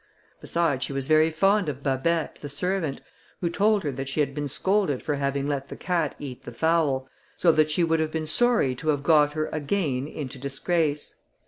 [0.39, 3.01] Besides, she was very fond of Babet, the servant,
[3.39, 6.51] who told her that she had been scolded for having let the cat eat the
[6.51, 11.17] fowl; so that she would have been sorry to have got her again into disgrace.